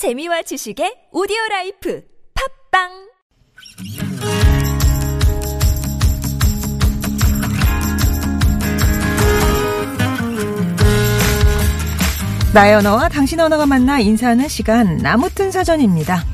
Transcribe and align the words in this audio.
재미와 0.00 0.40
지식의 0.40 1.12
오디오 1.12 1.36
라이프 1.50 2.02
팟빵 2.72 2.88
나의 12.54 12.76
언어와 12.76 13.10
당신 13.10 13.40
언어가 13.40 13.66
만나 13.66 14.00
인사하는 14.00 14.48
시간 14.48 14.96
아무튼 14.96 15.50
사전입니다. 15.50 16.24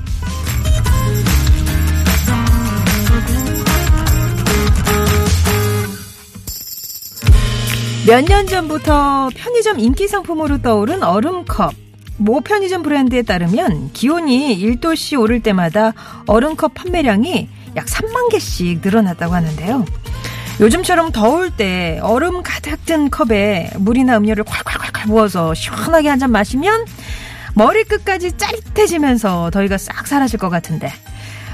몇 8.06 8.22
년 8.28 8.46
전부터 8.46 9.30
편의점 9.34 9.80
인기 9.80 10.06
상품으로 10.06 10.62
떠오른 10.62 11.02
얼음컵. 11.02 11.85
모 12.18 12.40
편의점 12.40 12.82
브랜드에 12.82 13.22
따르면 13.22 13.92
기온이 13.92 14.58
1도씨 14.58 15.18
오를 15.20 15.40
때마다 15.40 15.92
얼음컵 16.26 16.74
판매량이 16.74 17.48
약 17.76 17.86
3만 17.86 18.30
개씩 18.30 18.80
늘어났다고 18.82 19.34
하는데요. 19.34 19.84
요즘처럼 20.60 21.12
더울 21.12 21.50
때 21.50 21.98
얼음 22.02 22.42
가득 22.42 22.84
든 22.86 23.10
컵에 23.10 23.70
물이나 23.76 24.16
음료를 24.16 24.44
콸콸콸콸 24.44 25.06
부어서 25.08 25.52
시원하게 25.52 26.08
한 26.08 26.18
잔 26.18 26.30
마시면 26.32 26.86
머리끝까지 27.54 28.38
짜릿해지면서 28.38 29.50
더위가 29.50 29.76
싹 29.76 30.06
사라질 30.06 30.38
것 30.38 30.48
같은데 30.48 30.90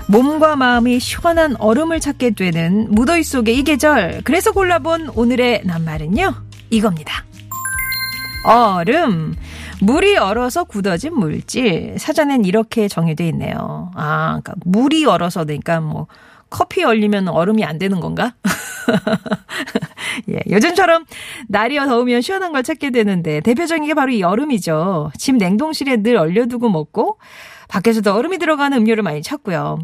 몸과 0.07 0.55
마음이 0.57 1.01
시원한 1.01 1.57
얼음을 1.59 1.99
찾게 1.99 2.31
되는 2.31 2.87
무더위 2.95 3.25
속의 3.25 3.57
이 3.59 3.63
계절 3.65 4.21
그래서 4.25 4.53
골라본 4.53 5.11
오늘의 5.15 5.63
낱말은요 5.65 6.35
이겁니다. 6.71 7.25
얼음 8.45 9.35
물이 9.83 10.17
얼어서 10.17 10.63
굳어진 10.63 11.15
물질 11.15 11.97
사전엔 11.99 12.45
이렇게 12.45 12.87
정의돼 12.87 13.27
있네요. 13.31 13.91
아, 13.97 14.39
그러니까 14.41 14.55
물이 14.65 15.05
얼어서 15.07 15.45
그러니까 15.45 15.81
뭐 15.81 16.07
커피 16.51 16.85
얼리면 16.85 17.27
얼음이 17.27 17.65
안 17.65 17.79
되는 17.79 17.99
건가? 17.99 18.35
예, 20.31 20.39
요즘처럼 20.49 21.05
날이 21.49 21.77
더우면 21.77 22.21
시원한 22.21 22.53
걸 22.53 22.63
찾게 22.63 22.91
되는데 22.91 23.41
대표적인 23.41 23.87
게 23.87 23.95
바로 23.95 24.13
이 24.13 24.23
얼음이죠. 24.23 25.11
집 25.19 25.37
냉동실에 25.37 25.97
늘 26.03 26.17
얼려두고 26.17 26.69
먹고 26.69 27.19
밖에서도 27.69 28.15
얼음이 28.15 28.39
들어가는 28.39 28.79
음료를 28.79 29.03
많이 29.03 29.21
찾고요. 29.21 29.81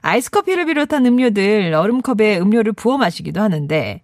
아이스커피를 0.00 0.64
비롯한 0.64 1.04
음료들 1.04 1.74
얼음컵에 1.74 2.38
음료를 2.38 2.72
부어 2.72 2.96
마시기도 2.96 3.42
하는데 3.42 4.00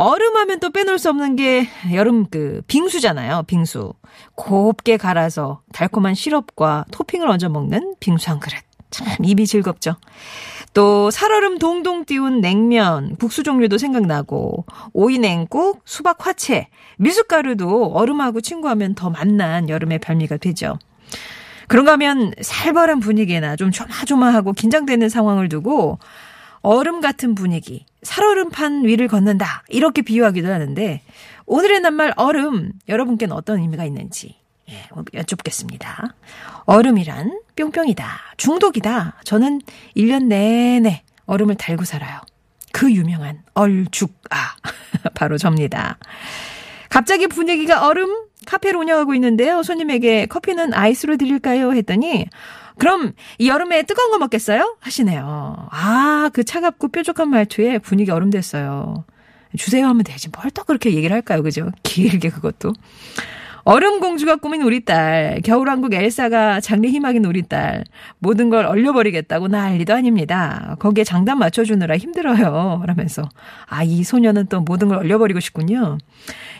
얼음 0.00 0.36
하면 0.36 0.60
또 0.60 0.70
빼놓을 0.70 0.96
수 0.96 1.08
없는 1.08 1.34
게 1.34 1.66
여름 1.92 2.24
그 2.30 2.62
빙수잖아요. 2.68 3.42
빙수. 3.48 3.94
곱게 4.36 4.96
갈아서 4.96 5.62
달콤한 5.72 6.14
시럽과 6.14 6.84
토핑을 6.92 7.28
얹어 7.28 7.48
먹는 7.48 7.96
빙수 7.98 8.30
한 8.30 8.38
그릇. 8.38 8.60
참 8.90 9.08
입이 9.24 9.44
즐겁죠. 9.44 9.96
또 10.72 11.10
살얼음 11.10 11.58
동동 11.58 12.04
띄운 12.04 12.40
냉면, 12.40 13.16
국수 13.16 13.42
종류도 13.42 13.76
생각나고 13.76 14.66
오이 14.92 15.18
냉국, 15.18 15.82
수박 15.84 16.24
화채, 16.24 16.68
미숫가루도 16.98 17.86
얼음하고 17.86 18.40
친구하면 18.40 18.94
더 18.94 19.10
맛난 19.10 19.68
여름의 19.68 19.98
별미가 19.98 20.36
되죠. 20.36 20.78
그런가 21.66 21.92
하면 21.94 22.32
살벌한 22.40 23.00
분위기나 23.00 23.56
좀 23.56 23.72
조마조마하고 23.72 24.52
긴장되는 24.52 25.08
상황을 25.08 25.48
두고 25.48 25.98
얼음 26.60 27.00
같은 27.00 27.34
분위기, 27.34 27.86
살얼음판 28.02 28.84
위를 28.84 29.08
걷는다. 29.08 29.64
이렇게 29.68 30.02
비유하기도 30.02 30.52
하는데 30.52 31.02
오늘의 31.46 31.80
낱말 31.80 32.12
얼음 32.16 32.72
여러분께는 32.88 33.34
어떤 33.34 33.58
의미가 33.58 33.84
있는지 33.84 34.36
예, 34.70 34.88
여쭙겠습니다. 35.14 36.14
얼음이란 36.64 37.40
뿅뿅이다. 37.56 38.06
중독이다. 38.36 39.20
저는 39.24 39.60
1년 39.96 40.26
내내 40.26 41.02
얼음을 41.26 41.54
달고 41.54 41.84
살아요. 41.84 42.20
그 42.72 42.92
유명한 42.92 43.42
얼죽아. 43.54 44.56
바로 45.14 45.38
접니다. 45.38 45.98
갑자기 46.90 47.26
분위기가 47.26 47.86
얼음 47.86 48.26
카페를 48.46 48.78
운영하고 48.78 49.14
있는데요. 49.14 49.62
손님에게 49.62 50.26
커피는 50.26 50.74
아이스로 50.74 51.16
드릴까요? 51.16 51.72
했더니 51.72 52.26
그럼 52.78 53.12
이 53.38 53.48
여름에 53.48 53.82
뜨거운 53.84 54.10
거 54.10 54.18
먹겠어요? 54.18 54.76
하시네요. 54.80 55.68
아, 55.70 56.30
그 56.32 56.44
차갑고 56.44 56.88
뾰족한 56.88 57.28
말투에 57.30 57.78
분위기 57.78 58.10
얼음 58.10 58.30
됐어요. 58.30 59.04
주세요 59.56 59.86
하면 59.86 60.04
되지. 60.04 60.28
뭘 60.30 60.50
또 60.52 60.64
그렇게 60.64 60.92
얘기를 60.94 61.14
할까요? 61.14 61.42
그죠? 61.42 61.70
길게 61.82 62.30
그것도. 62.30 62.72
얼음 63.70 64.00
공주가 64.00 64.36
꾸민 64.36 64.62
우리 64.62 64.82
딸, 64.82 65.42
겨울왕국 65.44 65.92
엘사가 65.92 66.60
장래 66.60 66.88
희망인 66.88 67.26
우리 67.26 67.42
딸, 67.42 67.84
모든 68.18 68.48
걸 68.48 68.64
얼려버리겠다고 68.64 69.48
난리도 69.48 69.92
아닙니다. 69.92 70.74
거기에 70.78 71.04
장단 71.04 71.38
맞춰주느라 71.38 71.98
힘들어요. 71.98 72.82
라면서. 72.86 73.28
아, 73.66 73.84
이 73.84 74.04
소녀는 74.04 74.46
또 74.46 74.62
모든 74.62 74.88
걸 74.88 74.96
얼려버리고 74.96 75.40
싶군요. 75.40 75.98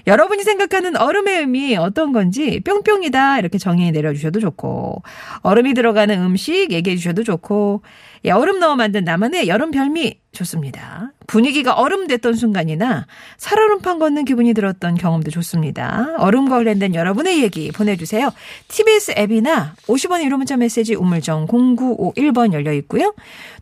여러분이 0.07 0.43
생각하는 0.43 0.99
얼음의 0.99 1.39
의미 1.39 1.77
어떤 1.79 2.13
건지 2.13 2.61
뿅뿅이다 2.61 3.39
이렇게 3.39 3.57
정의 3.57 3.91
내려주셔도 3.91 4.39
좋고, 4.41 5.03
얼음이 5.41 5.73
들어가는 5.73 6.15
음식 6.21 6.73
얘기해 6.73 6.97
주셔도 6.97 7.25
좋고, 7.25 7.81
예, 8.25 8.31
얼음 8.31 8.59
넣어 8.61 8.77
만든 8.77 9.05
나만의 9.05 9.49
여름 9.49 9.71
별미 9.71 10.19
좋습니다. 10.33 11.13
분위기가 11.27 11.75
얼음 11.75 12.07
됐던 12.07 12.35
순간이나 12.35 13.07
살얼음판 13.37 13.99
걷는 13.99 14.25
기분이 14.25 14.55
들었던 14.55 14.97
경험도 14.97 15.31
좋습니다. 15.31 16.15
얼음과 16.19 16.57
관련된 16.57 16.95
여러분의 16.95 17.43
얘기 17.43 17.71
보내주세요. 17.71 18.31
TBS 18.69 19.15
앱이나 19.19 19.75
50원 19.87 20.25
유료 20.25 20.37
문자 20.37 20.57
메시지 20.57 20.95
우물정 20.95 21.47
0951번 21.47 22.53
열려 22.53 22.73
있고요. 22.75 23.15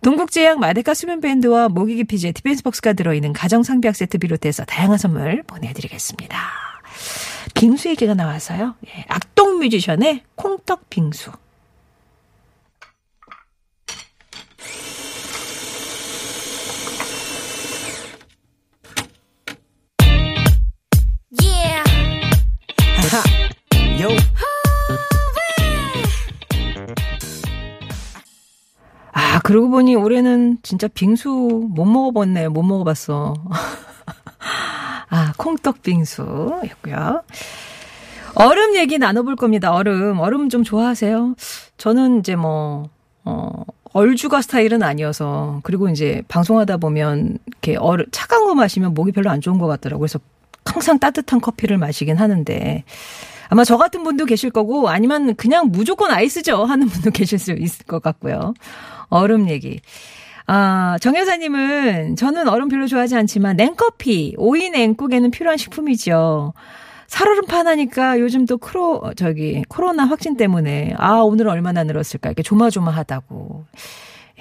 동국제약 0.02 0.58
마데카 0.58 0.94
수면밴드와 0.94 1.68
모기 1.68 2.04
기피제 2.04 2.32
디펜스 2.32 2.62
박스가 2.62 2.92
들어있는 2.92 3.32
가정상비약 3.32 3.96
세트 3.96 4.18
비롯해서 4.18 4.64
다양한 4.64 4.98
선물 4.98 5.42
보내드리겠습니다. 5.44 6.38
빙수 7.54 7.88
얘기가 7.88 8.14
나와서요. 8.14 8.74
예, 8.86 9.04
악동 9.08 9.58
뮤지션의 9.58 10.22
콩떡 10.34 10.90
빙수. 10.90 11.32
요. 24.00 24.08
아, 29.12 29.38
그러고 29.40 29.70
보니 29.70 29.96
올해는 29.96 30.58
진짜 30.62 30.88
빙수 30.88 31.68
못 31.70 31.84
먹어봤네요. 31.86 32.50
못 32.50 32.62
먹어봤어. 32.62 33.34
아, 35.08 35.32
콩떡 35.38 35.82
빙수였고요. 35.82 37.22
얼음 38.34 38.76
얘기 38.76 38.98
나눠볼 38.98 39.36
겁니다. 39.36 39.72
얼음. 39.72 40.18
얼음 40.20 40.50
좀 40.50 40.62
좋아하세요? 40.62 41.34
저는 41.78 42.18
이제 42.18 42.36
뭐, 42.36 42.90
어, 43.24 43.64
얼주가 43.94 44.42
스타일은 44.42 44.82
아니어서, 44.82 45.60
그리고 45.62 45.88
이제 45.88 46.22
방송하다 46.28 46.76
보면, 46.76 47.38
이렇게 47.46 47.76
얼, 47.76 48.04
차가운 48.10 48.46
거 48.46 48.54
마시면 48.54 48.92
목이 48.92 49.12
별로 49.12 49.30
안 49.30 49.40
좋은 49.40 49.56
것 49.58 49.66
같더라고요. 49.66 50.00
그래서 50.00 50.18
항상 50.66 50.98
따뜻한 50.98 51.40
커피를 51.40 51.78
마시긴 51.78 52.18
하는데, 52.18 52.84
아마 53.48 53.64
저 53.64 53.76
같은 53.76 54.02
분도 54.02 54.24
계실 54.24 54.50
거고 54.50 54.88
아니면 54.88 55.34
그냥 55.36 55.70
무조건 55.70 56.10
아이스죠 56.10 56.64
하는 56.64 56.88
분도 56.88 57.10
계실 57.10 57.38
수 57.38 57.52
있을 57.52 57.86
것 57.86 58.02
같고요. 58.02 58.54
얼음 59.08 59.48
얘기. 59.48 59.80
아, 60.46 60.96
정 61.00 61.16
여사님은 61.16 62.16
저는 62.16 62.48
얼음 62.48 62.68
별로 62.68 62.86
좋아하지 62.86 63.16
않지만 63.16 63.56
냉커피, 63.56 64.34
오이 64.38 64.70
냉국에는 64.70 65.30
필요한 65.30 65.56
식품이죠. 65.58 66.52
살얼음판 67.08 67.66
하니까 67.66 68.18
요즘 68.20 68.46
또 68.46 68.58
크로, 68.58 69.12
저기, 69.16 69.62
코로나 69.68 70.04
확진 70.04 70.36
때문에, 70.36 70.94
아, 70.98 71.18
오늘 71.18 71.48
얼마나 71.48 71.84
늘었을까. 71.84 72.30
이렇게 72.30 72.42
조마조마하다고. 72.42 73.64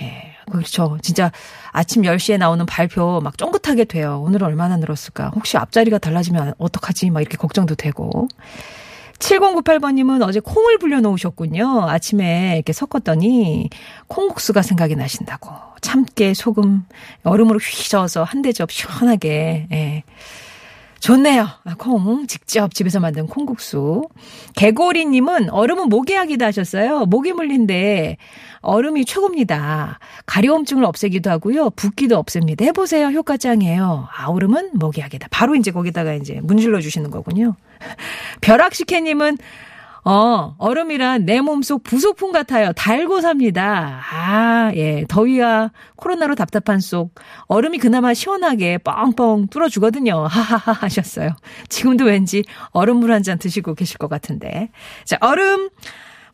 예, 0.01 0.35
그렇죠. 0.51 0.97
진짜 1.01 1.31
아침 1.71 2.03
10시에 2.03 2.37
나오는 2.37 2.65
발표 2.65 3.21
막 3.23 3.37
쫑긋하게 3.37 3.85
돼요. 3.85 4.21
오늘 4.25 4.43
얼마나 4.43 4.77
늘었을까. 4.77 5.31
혹시 5.35 5.57
앞자리가 5.57 5.99
달라지면 5.99 6.55
어떡하지? 6.57 7.11
막 7.11 7.21
이렇게 7.21 7.37
걱정도 7.37 7.75
되고. 7.75 8.27
7098번님은 9.19 10.21
어제 10.23 10.39
콩을 10.39 10.77
불려놓으셨군요. 10.77 11.87
아침에 11.87 12.55
이렇게 12.55 12.73
섞었더니 12.73 13.69
콩국수가 14.07 14.61
생각이 14.61 14.95
나신다고. 14.95 15.51
참깨, 15.81 16.33
소금, 16.33 16.85
얼음으로 17.23 17.59
휘저어서 17.59 18.23
한 18.23 18.41
대접 18.41 18.71
시원하게, 18.71 19.67
예. 19.71 20.03
좋네요. 21.05 21.47
아, 21.65 21.75
콩 21.77 22.25
직접 22.25 22.73
집에서 22.73 22.99
만든 22.99 23.27
콩국수. 23.27 24.09
개고리님은 24.55 25.51
얼음은 25.51 25.87
모기약이다 25.89 26.47
하셨어요. 26.47 27.05
모기 27.05 27.31
물린데 27.31 28.17
얼음이 28.61 29.05
최고입니다. 29.05 29.99
가려움증을 30.25 30.83
없애기도 30.83 31.29
하고요. 31.29 31.69
붓기도 31.69 32.17
없앱니다. 32.17 32.65
해보세요. 32.65 33.09
효과 33.09 33.37
짱이에요. 33.37 34.07
아, 34.17 34.25
얼음은 34.29 34.71
모기약이다. 34.73 35.27
바로 35.29 35.53
이제 35.53 35.69
거기다가 35.69 36.15
이제 36.15 36.39
문질러 36.41 36.81
주시는 36.81 37.11
거군요. 37.11 37.55
벼락식혜님은 38.41 39.37
어, 40.07 40.53
얼음이란 40.59 41.25
내 41.25 41.41
몸속 41.41 41.81
부속품 41.81 42.31
같아요. 42.31 42.73
달고 42.73 43.21
삽니다. 43.21 44.01
아, 44.13 44.71
예. 44.75 45.03
더위와 45.09 45.71
코로나로 45.95 46.35
답답한 46.35 46.79
속 46.79 47.15
얼음이 47.47 47.79
그나마 47.79 48.13
시원하게 48.13 48.77
뻥뻥 48.79 49.47
뚫어주거든요. 49.47 50.27
하하하 50.27 50.73
하셨어요. 50.73 51.31
지금도 51.69 52.05
왠지 52.05 52.43
얼음물 52.71 53.11
한 53.11 53.23
잔 53.23 53.39
드시고 53.39 53.73
계실 53.73 53.97
것 53.97 54.07
같은데. 54.07 54.69
자, 55.05 55.17
얼음. 55.21 55.69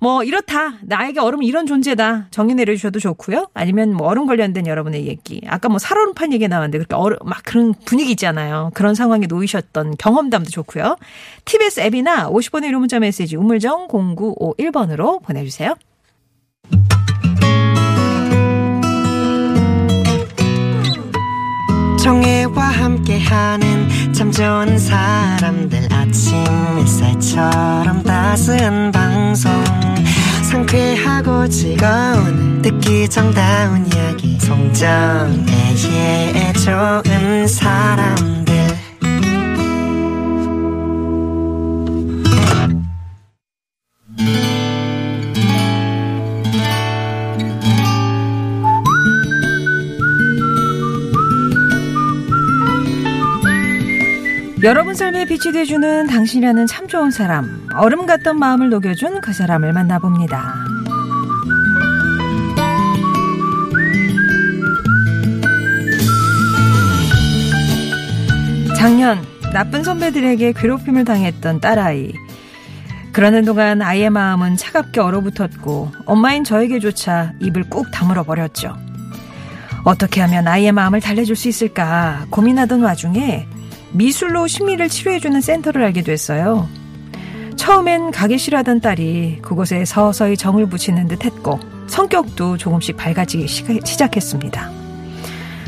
뭐 0.01 0.23
이렇다. 0.23 0.79
나에게 0.81 1.19
얼음은 1.19 1.45
이런 1.45 1.67
존재다. 1.67 2.29
정의 2.31 2.55
내려주셔도 2.55 2.99
좋고요. 2.99 3.49
아니면 3.53 3.93
뭐 3.93 4.07
얼음 4.07 4.25
관련된 4.25 4.65
여러분의 4.65 5.05
얘기. 5.05 5.41
아까 5.45 5.69
뭐 5.69 5.77
살얼음판 5.77 6.33
얘기 6.33 6.47
나왔는데 6.47 6.79
그렇게 6.79 6.95
얼음 6.95 7.19
막 7.23 7.43
그런 7.45 7.75
분위기 7.85 8.09
있잖아요. 8.11 8.71
그런 8.73 8.95
상황에 8.95 9.27
놓이셨던 9.27 9.97
경험담도 9.99 10.49
좋고요. 10.49 10.97
TBS 11.45 11.81
앱이나 11.81 12.31
50번의 12.31 12.65
유료 12.69 12.79
문자 12.79 12.99
메시지 12.99 13.35
우물정 13.35 13.89
0951번으로 13.89 15.21
보내주세요. 15.21 15.75
정혜와 22.03 22.63
함께하는 22.63 24.13
참 24.13 24.31
좋은 24.31 24.79
사람들 24.79 25.93
아침 25.93 26.43
햇살처럼 26.79 28.01
따스한 28.01 28.91
방송 28.91 29.51
상쾌하고 30.51 31.47
즐거운 31.47 32.61
듣기 32.61 33.07
정다운 33.07 33.87
이야기. 33.87 34.37
송정애의 34.39 35.81
좋은 36.55 37.47
사람들. 37.47 38.51
여러분 54.63 54.93
삶에 54.93 55.25
빛이 55.25 55.53
돼주는 55.53 56.05
당신이라는 56.07 56.67
참 56.67 56.87
좋은 56.87 57.09
사람, 57.09 57.60
얼음 57.75 58.05
같던 58.05 58.37
마음을 58.37 58.69
녹여준 58.69 59.21
그 59.21 59.33
사람을 59.33 59.73
만나봅니다. 59.73 60.53
작년 68.77 69.23
나쁜 69.53 69.83
선배들에게 69.83 70.53
괴롭힘을 70.53 71.05
당했던 71.05 71.59
딸아이. 71.59 72.13
그러는 73.13 73.45
동안 73.45 73.81
아이의 73.81 74.09
마음은 74.09 74.57
차갑게 74.57 74.99
얼어붙었고 75.01 75.91
엄마인 76.05 76.43
저에게조차 76.43 77.33
입을 77.39 77.69
꾹 77.69 77.91
다물어 77.91 78.23
버렸죠. 78.23 78.75
어떻게 79.83 80.21
하면 80.21 80.47
아이의 80.47 80.71
마음을 80.71 81.01
달래줄 81.01 81.35
수 81.35 81.47
있을까 81.49 82.25
고민하던 82.29 82.81
와중에 82.81 83.47
미술로 83.91 84.47
심리를 84.47 84.87
치료해주는 84.87 85.41
센터를 85.41 85.83
알게 85.83 86.01
됐어요. 86.01 86.67
처음엔 87.61 88.09
가기 88.09 88.39
싫어하던 88.39 88.81
딸이 88.81 89.37
그곳에 89.43 89.85
서서히 89.85 90.35
정을 90.35 90.65
붙이는 90.65 91.07
듯 91.07 91.23
했고 91.23 91.59
성격도 91.85 92.57
조금씩 92.57 92.97
밝아지기 92.97 93.47
시작했습니다. 93.85 94.71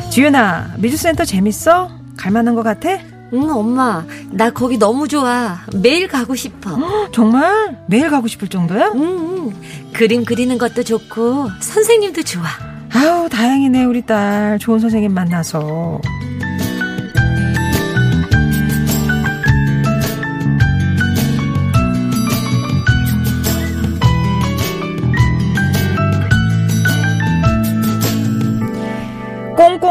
지윤아, 0.09 0.71
미술센터 0.79 1.23
재밌어? 1.23 1.91
갈만한 2.17 2.55
것 2.55 2.63
같아? 2.63 2.97
응, 3.33 3.47
엄마. 3.47 4.03
나 4.31 4.49
거기 4.49 4.79
너무 4.79 5.07
좋아. 5.07 5.59
매일 5.75 6.07
가고 6.07 6.33
싶어. 6.33 6.73
어, 6.73 7.09
정말? 7.13 7.77
매일 7.87 8.09
가고 8.09 8.25
싶을 8.27 8.47
정도야? 8.47 8.93
응, 8.95 9.01
응. 9.03 9.53
그림 9.93 10.25
그리는 10.25 10.57
것도 10.57 10.83
좋고, 10.83 11.49
선생님도 11.59 12.23
좋아. 12.23 12.45
아우, 12.91 13.29
다행이네, 13.29 13.85
우리 13.85 14.03
딸. 14.03 14.57
좋은 14.57 14.79
선생님 14.79 15.13
만나서. 15.13 16.01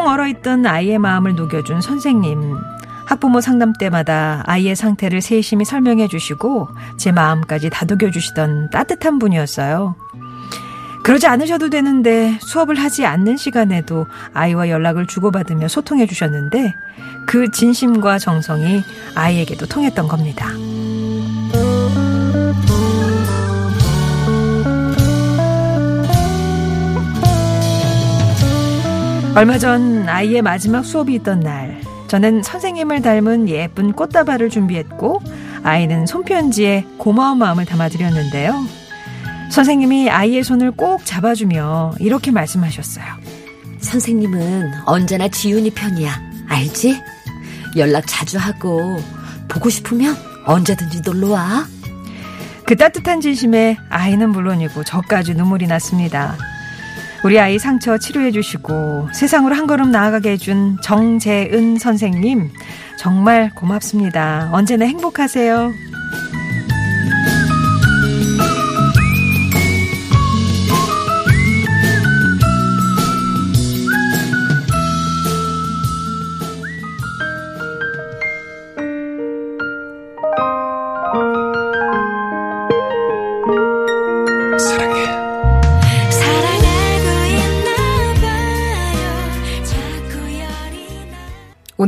꽁꽁 0.02 0.08
얼어있던 0.08 0.66
아이의 0.66 0.99
마음을 0.99 1.37
녹여준 1.37 1.81
선생님. 1.81 2.56
학부모 3.06 3.40
상담 3.40 3.72
때마다 3.72 4.43
아이의 4.46 4.75
상태를 4.75 5.20
세심히 5.20 5.64
설명해 5.64 6.08
주시고 6.08 6.69
제 6.96 7.12
마음까지 7.12 7.70
다독여 7.70 8.10
주시던 8.10 8.70
따뜻한 8.70 9.20
분이었어요. 9.20 9.94
그러지 11.04 11.28
않으셔도 11.28 11.70
되는데 11.70 12.37
수업을 12.40 12.76
하지 12.76 13.06
않는 13.06 13.37
시간에도 13.37 14.06
아이와 14.34 14.70
연락을 14.70 15.06
주고받으며 15.06 15.69
소통해 15.69 16.06
주셨는데 16.06 16.75
그 17.26 17.52
진심과 17.52 18.19
정성이 18.19 18.82
아이에게도 19.14 19.66
통했던 19.66 20.08
겁니다. 20.08 20.48
얼마 29.34 29.56
전 29.56 30.06
아이의 30.08 30.43
마지막 30.43 30.84
수업이 30.84 31.14
있던 31.14 31.40
날, 31.40 31.81
저는 32.08 32.43
선생님을 32.43 33.00
닮은 33.00 33.49
예쁜 33.49 33.93
꽃다발을 33.93 34.50
준비했고, 34.50 35.23
아이는 35.62 36.05
손편지에 36.05 36.84
고마운 36.99 37.38
마음을 37.38 37.64
담아드렸는데요. 37.64 38.55
선생님이 39.50 40.11
아이의 40.11 40.44
손을 40.44 40.73
꼭 40.73 41.06
잡아주며 41.06 41.94
이렇게 41.99 42.31
말씀하셨어요. 42.31 43.06
선생님은 43.81 44.70
언제나 44.84 45.29
지훈이 45.29 45.70
편이야. 45.70 46.12
알지? 46.49 47.00
연락 47.76 48.05
자주 48.06 48.37
하고, 48.37 48.99
보고 49.49 49.70
싶으면 49.70 50.14
언제든지 50.44 51.00
놀러 51.00 51.31
와. 51.31 51.67
그 52.67 52.76
따뜻한 52.76 53.23
진심에 53.23 53.79
아이는 53.88 54.29
물론이고 54.29 54.84
저까지 54.84 55.34
눈물이 55.34 55.69
났습니다. 55.69 56.37
우리 57.24 57.38
아이 57.38 57.58
상처 57.58 57.98
치료해 57.98 58.32
주시고 58.32 59.08
세상으로 59.12 59.54
한 59.54 59.69
걸음 59.69 59.92
나아가게 59.92 60.32
해준 60.32 60.76
정재은 60.82 61.78
선생님 61.78 62.50
정말 62.98 63.50
고맙습니다. 63.54 64.50
언제나 64.52 64.86
행복하세요. 64.86 65.92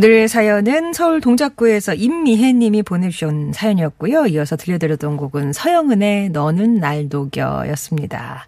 오늘 0.05 0.29
사연은 0.29 0.93
서울 0.93 1.23
동작구에서 1.23 1.95
임미혜 1.95 2.53
님이 2.53 2.83
보내주신 2.83 3.55
사연이었고요. 3.55 4.27
이어서 4.27 4.55
들려드렸던 4.55 5.17
곡은 5.17 5.55
서영은의 5.55 6.29
너는 6.29 6.75
날 6.75 7.09
녹여 7.09 7.65
였습니다. 7.71 8.45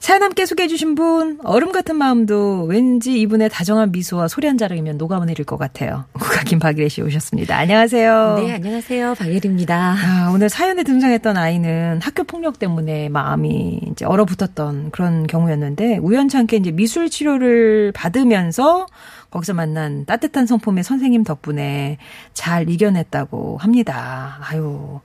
사연 0.00 0.24
함께 0.24 0.46
소개해 0.46 0.66
주신 0.66 0.96
분 0.96 1.38
얼음 1.44 1.70
같은 1.70 1.94
마음도 1.94 2.64
왠지 2.64 3.20
이분의 3.20 3.50
다정한 3.50 3.92
미소와 3.92 4.26
소리 4.26 4.48
한 4.48 4.58
자락이면 4.58 4.98
녹아내릴 4.98 5.44
것 5.44 5.58
같아요. 5.58 6.06
국악인 6.18 6.58
박예리 6.58 6.88
씨 6.88 7.02
오셨습니다. 7.02 7.56
안녕하세요. 7.56 8.38
네, 8.40 8.54
안녕하세요. 8.54 9.14
박예리입니다. 9.14 9.96
아, 9.96 10.32
오늘 10.34 10.48
사연에 10.48 10.82
등장했던 10.82 11.36
아이는 11.36 12.00
학교 12.02 12.24
폭력 12.24 12.58
때문에 12.58 13.10
마음이 13.10 13.80
이제 13.92 14.04
얼어붙었던 14.06 14.90
그런 14.90 15.28
경우였는데 15.28 15.98
우연찮게 15.98 16.56
이제 16.56 16.72
미술 16.72 17.08
치료를 17.08 17.92
받으면서 17.92 18.86
거기서 19.30 19.54
만난 19.54 20.04
따뜻한 20.04 20.46
성품의 20.46 20.84
선생님 20.84 21.24
덕분에 21.24 21.98
잘 22.34 22.68
이겨냈다고 22.68 23.58
합니다. 23.58 24.38
아유. 24.42 25.00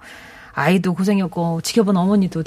아이도 0.58 0.94
고생이었고 0.94 1.60
지켜본 1.62 1.98
어머니도. 1.98 2.44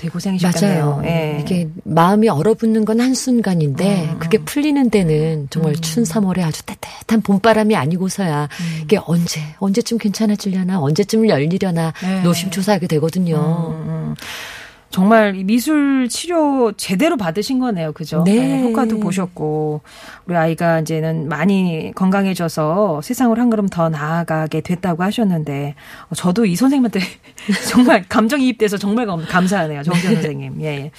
맞아요. 0.66 1.02
예. 1.04 1.38
이게 1.42 1.68
마음이 1.84 2.30
얼어붙는 2.30 2.86
건 2.86 3.00
한순간인데 3.00 4.12
음. 4.12 4.18
그게 4.18 4.38
풀리는 4.38 4.88
데는 4.88 5.48
정말 5.50 5.72
음. 5.72 5.80
춘 5.82 6.04
3월에 6.04 6.40
아주 6.40 6.64
따뜻한 6.64 7.20
봄바람이 7.20 7.76
아니고서야 7.76 8.44
음. 8.44 8.80
이게 8.82 8.98
언제 9.04 9.42
언제쯤 9.58 9.98
괜찮아지려나 9.98 10.80
언제쯤 10.80 11.28
열리려나 11.28 11.92
네. 12.00 12.22
노심초사하게 12.22 12.86
되거든요. 12.86 14.14
정말 14.90 15.36
이 15.36 15.44
미술 15.44 16.08
치료 16.08 16.72
제대로 16.72 17.16
받으신 17.18 17.58
거네요. 17.58 17.92
그죠? 17.92 18.24
네. 18.24 18.62
효과도 18.62 18.98
보셨고, 19.00 19.82
우리 20.26 20.34
아이가 20.34 20.80
이제는 20.80 21.28
많이 21.28 21.92
건강해져서 21.94 23.02
세상을 23.02 23.38
한 23.38 23.50
걸음 23.50 23.68
더 23.68 23.90
나아가게 23.90 24.62
됐다고 24.62 25.02
하셨는데, 25.02 25.74
어, 26.08 26.14
저도 26.14 26.46
이 26.46 26.56
선생님한테 26.56 27.00
정말 27.70 28.02
감정이입돼서 28.08 28.78
정말 28.78 29.04
감- 29.06 29.26
감사하네요. 29.26 29.82
정지현 29.82 30.14
선생님. 30.14 30.62
예, 30.62 30.66
예. 30.66 30.90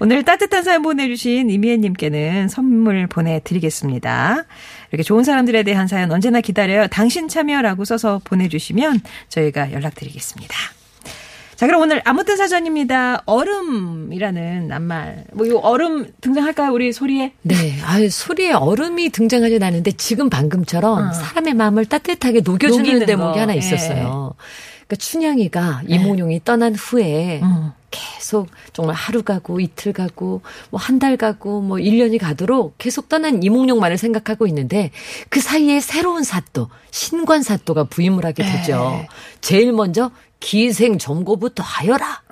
오늘 0.00 0.22
따뜻한 0.24 0.62
사연 0.62 0.80
보내주신 0.82 1.50
이미애님께는 1.50 2.48
선물 2.48 3.06
보내드리겠습니다. 3.08 4.44
이렇게 4.90 5.02
좋은 5.02 5.22
사람들에 5.24 5.64
대한 5.64 5.86
사연 5.86 6.10
언제나 6.12 6.40
기다려요. 6.40 6.86
당신 6.86 7.28
참여라고 7.28 7.84
써서 7.84 8.20
보내주시면 8.24 9.00
저희가 9.28 9.72
연락드리겠습니다. 9.72 10.54
자, 11.58 11.66
그럼 11.66 11.82
오늘 11.82 12.00
아무튼 12.04 12.36
사전입니다. 12.36 13.24
얼음이라는 13.26 14.68
낱말. 14.68 15.24
뭐, 15.32 15.44
이 15.44 15.50
얼음 15.50 16.06
등장할까요? 16.20 16.72
우리 16.72 16.92
소리에? 16.92 17.32
네, 17.42 17.76
아 17.82 17.98
소리에 18.08 18.52
얼음이 18.52 19.10
등장하진 19.10 19.60
않는데 19.64 19.90
지금 19.92 20.30
방금처럼 20.30 21.08
어. 21.08 21.12
사람의 21.12 21.54
마음을 21.54 21.84
따뜻하게 21.86 22.42
녹여주는 22.42 23.06
대목이 23.06 23.34
거. 23.34 23.40
하나 23.40 23.54
예. 23.54 23.58
있었어요. 23.58 24.34
그러니까 24.86 24.96
춘향이가 24.98 25.82
이몽룡이 25.88 26.42
떠난 26.44 26.76
후에 26.76 27.40
음. 27.42 27.72
계속 27.90 28.48
정말 28.72 28.94
하루 28.94 29.22
가고 29.24 29.58
이틀 29.60 29.92
가고 29.92 30.42
뭐 30.70 30.78
한 30.78 30.98
달 31.00 31.16
가고 31.16 31.60
뭐 31.60 31.78
1년이 31.78 32.20
가도록 32.20 32.76
계속 32.78 33.08
떠난 33.08 33.42
이몽룡만을 33.42 33.98
생각하고 33.98 34.46
있는데 34.46 34.90
그 35.28 35.40
사이에 35.40 35.80
새로운 35.80 36.22
사또, 36.22 36.68
신관 36.92 37.42
사또가 37.42 37.84
부임을 37.84 38.24
하게 38.24 38.44
되죠. 38.44 38.90
네. 39.02 39.08
제일 39.40 39.72
먼저 39.72 40.10
기생 40.40 40.98
점고부터 40.98 41.62
하여라. 41.62 42.22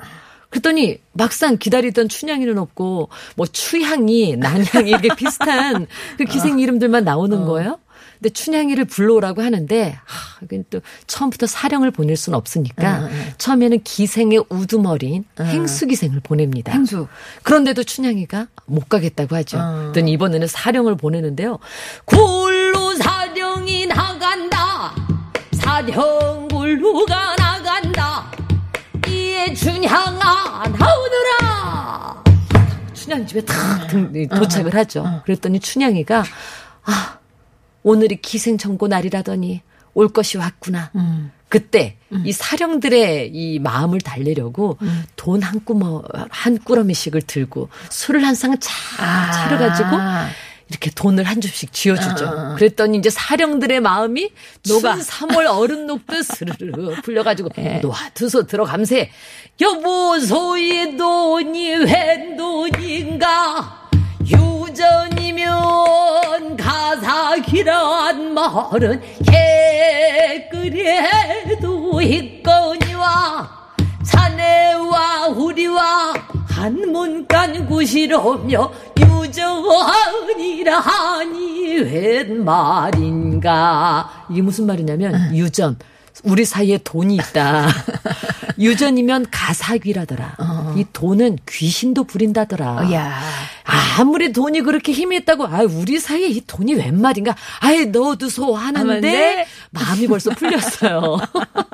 그랬더니 0.50 0.98
막상 1.12 1.58
기다리던 1.58 2.08
춘향이는 2.08 2.56
없고 2.58 3.08
뭐 3.36 3.46
추향이, 3.46 4.36
난향이 4.36 4.90
이게 4.90 5.08
비슷한 5.16 5.86
그 6.16 6.24
기생 6.24 6.58
이름들만 6.58 7.04
나오는 7.04 7.44
거예요. 7.44 7.78
근데 8.18 8.30
춘향이를 8.30 8.86
불러오라고 8.86 9.42
하는데 9.42 9.98
하, 10.02 10.38
이건 10.44 10.64
또 10.70 10.80
처음부터 11.06 11.46
사령을 11.46 11.90
보낼 11.90 12.16
수는 12.16 12.38
없으니까 12.38 13.00
응, 13.00 13.08
응. 13.10 13.32
처음에는 13.36 13.82
기생의 13.82 14.44
우두머리인 14.48 15.24
행수 15.42 15.86
기생을 15.86 16.20
보냅니다. 16.20 16.72
행수. 16.72 17.08
그런데도 17.42 17.84
춘향이가 17.84 18.46
못 18.64 18.88
가겠다고 18.88 19.36
하죠. 19.36 19.58
어. 19.58 19.74
그랬더니 19.92 20.12
이번에는 20.12 20.46
사령을 20.46 20.96
보내는데요. 20.96 21.58
굴로 22.06 22.94
사령이 22.94 23.84
나간다. 23.86 24.94
사령 25.52 26.48
굴로 26.48 27.04
가 27.04 27.36
나 27.36 27.55
간다. 27.96 28.30
이에 29.08 29.54
춘향아 29.54 30.64
나오너라. 30.68 32.24
춘향 32.92 33.26
집에 33.26 33.40
탁 33.44 33.86
등- 33.88 34.28
도착을 34.28 34.74
하죠. 34.74 35.22
그랬더니 35.24 35.60
춘향이가 35.60 36.24
아 36.84 37.18
오늘이 37.82 38.16
기생청고 38.20 38.88
날이라더니 38.88 39.62
올 39.94 40.08
것이 40.08 40.36
왔구나. 40.36 40.90
음. 40.96 41.32
그때 41.48 41.96
이 42.24 42.32
사령들의 42.32 43.30
이 43.32 43.58
마음을 43.60 44.00
달래려고 44.00 44.76
돈한 45.14 45.64
꾸머 45.64 46.02
한 46.28 46.58
꾸러미씩을 46.58 47.22
들고 47.22 47.68
술을 47.88 48.24
한 48.26 48.34
상 48.34 48.58
차, 48.58 48.72
아. 49.02 49.30
차려 49.30 49.56
가지고 49.58 49.88
이렇게 50.68 50.90
돈을 50.90 51.24
한 51.24 51.40
줍씩 51.40 51.72
쥐어주죠. 51.72 52.24
어, 52.24 52.28
어. 52.28 52.54
그랬더니 52.56 52.98
이제 52.98 53.08
사령들의 53.10 53.80
마음이 53.80 54.30
녹아. 54.68 54.96
녹아 54.96 55.04
3월 55.04 55.46
얼음 55.58 55.86
녹듯 55.86 56.24
스르르 56.24 57.00
풀려가지고 57.02 57.50
예. 57.58 57.78
놓아두소 57.78 58.46
들어감세. 58.46 59.10
여보 59.60 60.18
소의 60.18 60.96
돈이 60.96 61.76
웬 61.76 62.36
돈인가? 62.36 63.88
유전이면 65.36 65.46
가사기란 66.56 68.34
말은 68.34 69.00
개그래도 70.66 72.02
있거니와 72.02 73.48
자네와 74.04 75.28
우리와 75.28 76.14
한문간 76.66 77.66
구시로며 77.66 78.72
유전이라니 80.34 81.78
웬 81.78 82.44
말인가 82.44 84.26
이게 84.28 84.42
무슨 84.42 84.66
말이냐면 84.66 85.36
유전 85.36 85.76
우리 86.24 86.44
사이에 86.44 86.78
돈이 86.78 87.14
있다. 87.14 87.68
유전이면 88.58 89.26
가사귀라더라. 89.30 90.36
이 90.76 90.84
돈은 90.92 91.38
귀신도 91.48 92.04
부린다더라. 92.04 92.72
어, 92.72 92.92
야. 92.92 93.18
아무리 93.98 94.32
돈이 94.32 94.60
그렇게 94.60 94.92
힘이 94.92 95.16
있다고, 95.16 95.46
아, 95.46 95.62
우리 95.62 95.98
사이에 95.98 96.28
이 96.28 96.42
돈이 96.46 96.74
웬 96.74 97.00
말인가? 97.00 97.34
아이, 97.60 97.86
넣어두소 97.86 98.54
하는데, 98.54 98.86
하는데 98.88 99.46
마음이 99.70 100.06
벌써 100.06 100.30
풀렸어요. 100.30 101.18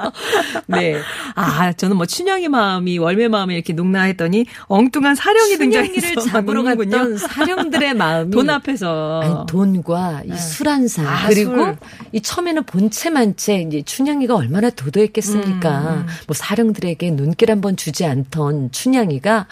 네. 0.69 0.97
아, 1.35 1.73
저는 1.73 1.97
뭐 1.97 2.07
춘향이 2.07 2.49
마음이 2.49 2.99
월매 2.99 3.29
마음이 3.29 3.55
이렇게 3.55 3.73
녹나했더니 3.73 4.47
엉뚱한 4.69 5.15
사령이 5.15 5.59
등장해서 5.59 5.93
춘향이를 6.01 6.23
잡으러 6.31 6.63
녹는군요. 6.63 6.97
갔던 6.97 7.19
사령들의 7.19 7.95
마음이. 7.95 8.31
돈 8.31 8.49
앞에서 8.49 9.21
아니, 9.23 9.47
돈과 9.47 10.23
이 10.27 10.37
술한 10.37 10.89
상. 10.89 11.07
아, 11.07 11.27
그리고 11.29 11.57
술. 11.57 11.77
이 12.13 12.21
처음에는 12.21 12.65
본체만 12.65 13.37
채 13.37 13.61
이제 13.61 13.83
춘향이가 13.83 14.35
얼마나 14.35 14.71
도도했겠습니까. 14.71 16.07
뭐 16.27 16.35
사령들에게 16.35 17.11
눈길 17.11 17.51
한번 17.51 17.77
주지 17.77 18.05
않던 18.05 18.71
춘 18.71 18.92
향이가 18.95 19.47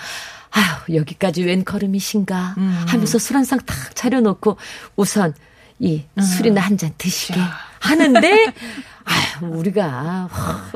아휴, 0.52 0.96
여기까지 0.96 1.44
웬 1.44 1.64
걸음이신가 1.64 2.54
하면서 2.88 3.18
술 3.18 3.36
한 3.36 3.44
상 3.44 3.60
탁 3.64 3.94
차려놓고 3.94 4.56
우선 4.96 5.32
이 5.78 6.02
술이나 6.20 6.60
한 6.60 6.76
잔 6.76 6.92
드시게 6.98 7.38
하는데 7.80 8.52
아휴, 9.40 9.46
우리가 9.56 10.28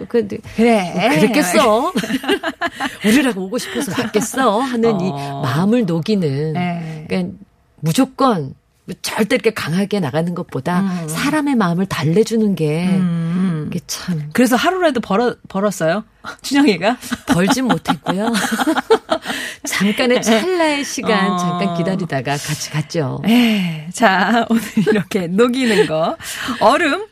근데 0.09 0.39
그래. 0.57 1.11
그랬겠어. 1.17 1.93
우리라고 3.05 3.43
오고 3.45 3.59
싶어서 3.59 3.93
왔겠어 4.03 4.61
하는 4.61 5.01
이 5.01 5.11
어. 5.13 5.43
마음을 5.43 5.85
녹이는 5.87 6.53
네. 6.55 7.05
그러니까 7.09 7.37
무조건 7.81 8.55
절대 9.01 9.37
이렇게 9.37 9.51
강하게 9.51 9.99
나가는 10.01 10.35
것보다 10.35 10.81
음. 10.81 11.09
사람의 11.09 11.55
마음을 11.55 11.87
달래주는 11.87 12.55
게 12.55 12.87
음. 12.89 13.71
이게 13.71 13.81
참 13.87 14.29
그래서 14.33 14.57
하루라도 14.57 15.01
벌어, 15.01 15.37
벌었어요? 15.49 16.05
춘향이가? 16.43 16.99
벌진 17.27 17.67
못했고요. 17.67 18.33
잠깐의 19.67 20.23
찰나의 20.23 20.85
시간 20.85 21.33
어. 21.33 21.37
잠깐 21.39 21.77
기다리다가 21.77 22.33
같이 22.33 22.71
갔죠. 22.71 23.23
에, 23.27 23.89
자, 23.93 24.47
오늘 24.51 24.63
이렇게 24.89 25.27
녹이는 25.29 25.87
거. 25.87 26.17
얼음. 26.61 27.07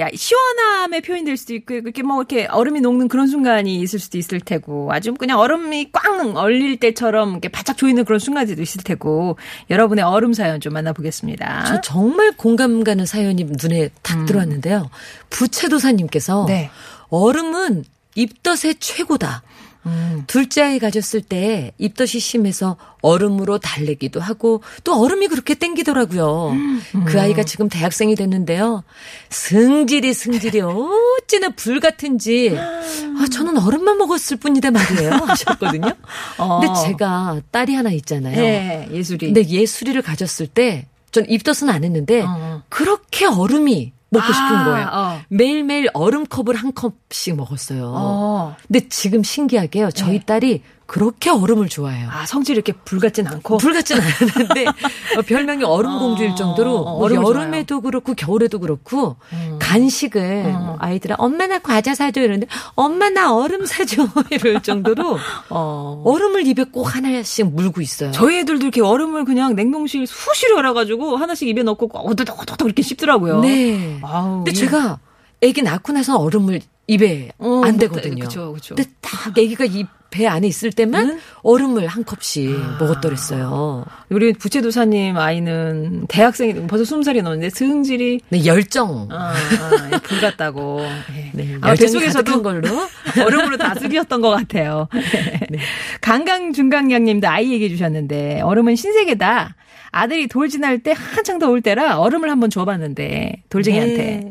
야, 0.00 0.08
시원함의 0.12 1.02
표현이 1.02 1.24
될 1.24 1.36
수도 1.36 1.54
있고, 1.54 1.74
이렇게 1.74 2.02
뭐, 2.02 2.18
이렇게 2.18 2.46
얼음이 2.46 2.80
녹는 2.80 3.08
그런 3.08 3.26
순간이 3.26 3.80
있을 3.80 3.98
수도 3.98 4.18
있을 4.18 4.40
테고, 4.40 4.92
아주 4.92 5.14
그냥 5.14 5.38
얼음이 5.38 5.90
꽝 5.92 6.36
얼릴 6.36 6.78
때처럼 6.78 7.30
이렇게 7.30 7.48
바짝 7.48 7.76
조이는 7.76 8.04
그런 8.04 8.18
순간들도 8.18 8.60
있을 8.60 8.82
테고, 8.82 9.38
여러분의 9.70 10.04
얼음 10.04 10.32
사연 10.32 10.60
좀 10.60 10.72
만나보겠습니다. 10.72 11.64
저 11.64 11.80
정말 11.80 12.32
공감 12.36 12.82
가는 12.82 13.06
사연이 13.06 13.44
눈에 13.44 13.90
탁 14.02 14.26
들어왔는데요. 14.26 14.90
부채도사님께서 15.30 16.42
음. 16.42 16.46
네. 16.46 16.70
얼음은 17.10 17.84
입덧의 18.16 18.76
최고다. 18.80 19.42
음. 19.86 20.24
둘째 20.26 20.62
아이 20.62 20.78
가졌을 20.78 21.20
때 21.20 21.72
입덧이 21.78 22.20
심해서 22.20 22.76
얼음으로 23.02 23.58
달래기도 23.58 24.20
하고 24.20 24.62
또 24.82 25.00
얼음이 25.02 25.28
그렇게 25.28 25.54
땡기더라고요. 25.54 26.50
음. 26.50 26.80
그 27.06 27.20
아이가 27.20 27.42
지금 27.42 27.68
대학생이 27.68 28.14
됐는데요. 28.14 28.82
승질이 29.30 30.14
승질이 30.14 30.60
어찌나 30.62 31.50
불 31.56 31.80
같은지 31.80 32.56
아, 32.58 33.26
저는 33.32 33.58
얼음만 33.58 33.98
먹었을 33.98 34.38
뿐이다 34.38 34.70
말이에요 34.70 35.10
하셨거든요. 35.26 35.92
어. 36.38 36.60
근데 36.60 36.80
제가 36.86 37.40
딸이 37.50 37.74
하나 37.74 37.90
있잖아요. 37.90 38.36
네, 38.36 38.88
예술이. 38.90 39.32
근데 39.32 39.46
예술이를 39.48 40.02
가졌을 40.02 40.46
때 40.46 40.88
전 41.14 41.24
입덧은 41.28 41.70
안 41.70 41.84
했는데 41.84 42.22
어. 42.26 42.62
그렇게 42.68 43.24
얼음이 43.24 43.92
먹고 44.14 44.32
싶은 44.32 44.56
아, 44.56 44.64
거예요. 44.64 44.88
어. 44.92 45.20
매일매일 45.28 45.88
얼음컵을 45.92 46.54
한 46.54 46.72
컵씩 46.72 47.36
먹었어요. 47.36 47.92
어. 47.94 48.56
근데 48.66 48.88
지금 48.88 49.22
신기하게요. 49.22 49.90
저희 49.90 50.24
딸이 50.24 50.62
그렇게 50.86 51.30
얼음을 51.30 51.68
좋아해요. 51.68 52.08
아, 52.10 52.26
성질이 52.26 52.56
이렇게 52.56 52.72
불같진 52.72 53.26
않고. 53.26 53.56
불 53.56 53.72
같진 53.72 53.98
않았는데 54.00 54.64
어, 55.18 55.22
별명이 55.26 55.64
얼음공주일 55.64 56.36
정도로 56.36 56.76
어, 56.76 56.98
뭐 56.98 57.10
여름에도 57.12 57.80
그렇고 57.80 58.14
겨울에도 58.14 58.58
그렇고 58.58 59.16
간식을 59.60 60.52
뭐 60.52 60.76
아이들아 60.78 61.16
엄마 61.18 61.46
나 61.46 61.58
과자 61.58 61.94
사줘 61.94 62.20
이러는데 62.20 62.46
엄마 62.74 63.08
나 63.10 63.34
얼음 63.34 63.64
사줘 63.66 64.06
이럴 64.30 64.62
정도로 64.62 65.18
어. 65.50 66.02
얼음을 66.04 66.46
입에 66.46 66.64
꼭 66.64 66.94
하나씩 66.94 67.46
물고 67.52 67.80
있어요. 67.80 68.10
저희 68.12 68.38
애들도 68.40 68.64
이렇게 68.66 68.80
얼음을 68.82 69.24
그냥 69.24 69.54
냉동실 69.56 70.06
수시로 70.06 70.58
열어가지고 70.58 71.16
하나씩 71.16 71.48
입에 71.48 71.62
넣고 71.62 71.88
어드덕어드덕 71.92 72.66
이렇게 72.66 72.82
씹더라고요. 72.82 73.40
네. 73.40 73.98
아우, 74.02 74.36
근데 74.44 74.50
이- 74.50 74.54
제가 74.54 74.98
아기 75.42 75.62
낳고 75.62 75.92
나서 75.92 76.16
얼음을 76.18 76.60
입에 76.86 77.30
어, 77.38 77.62
안 77.64 77.72
못- 77.72 77.78
되거든요. 77.78 78.24
그쵸, 78.24 78.52
그쵸. 78.52 78.74
근데 78.74 78.90
딱 79.00 79.28
아기가 79.28 79.64
이배 79.64 80.26
안에 80.26 80.46
있을 80.46 80.70
때만 80.70 81.08
응? 81.10 81.18
얼음을 81.42 81.86
한 81.86 82.04
컵씩 82.04 82.50
아. 82.62 82.76
먹었더랬어요. 82.78 83.84
우리 84.10 84.32
부채도사님 84.34 85.16
아이는 85.16 86.06
대학생이 86.08 86.66
벌써 86.66 86.84
스무 86.84 87.02
살이 87.02 87.22
넘었는데 87.22 87.50
승질이 87.50 88.20
네, 88.28 88.44
열정. 88.44 89.08
아, 89.10 89.32
아, 89.32 89.98
불 90.02 90.20
같다고. 90.20 90.82
예. 91.16 91.30
네, 91.32 91.54
아마 91.60 91.70
열정이 91.70 91.92
뱃속에서도 91.92 92.42
걸로. 92.42 92.68
얼음으로 93.24 93.56
다스리었던 93.56 94.20
것 94.20 94.30
같아요. 94.30 94.88
강강 96.02 96.52
중강량님도 96.52 97.26
아이 97.28 97.52
얘기해 97.52 97.70
주셨는데 97.70 98.40
얼음은 98.42 98.76
신세계다. 98.76 99.56
아들이 99.90 100.26
돌 100.26 100.48
지날 100.48 100.80
때 100.80 100.92
한창 100.96 101.38
더울 101.38 101.62
때라 101.62 102.00
얼음을 102.00 102.28
한번 102.28 102.50
줘봤는데 102.50 103.44
돌쟁이한테 103.48 103.96
네. 103.96 104.30